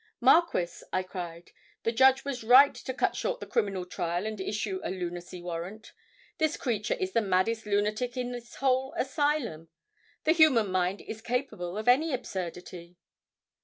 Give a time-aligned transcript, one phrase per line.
[0.19, 1.51] "Marquis," I cried,
[1.83, 5.91] "the judge was right to cut short the criminal trial and issue a lunacy warrant.
[6.39, 9.69] This creature is the maddest lunatic in this whole asylum.
[10.23, 12.97] The human mind is capable of any absurdity."